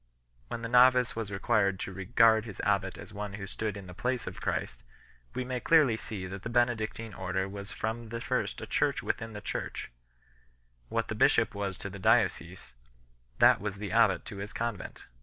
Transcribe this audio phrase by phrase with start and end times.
[0.47, 3.93] When the novice was required to regard his abbat as one who stood in the
[3.93, 4.83] place of Christ,
[5.35, 9.03] we may clearly see that the Bene dictine Order was from the first a Church
[9.03, 9.91] within the Church;
[10.89, 12.73] what the bishop was to the diocese,
[13.37, 15.03] that was the abbat to his convent.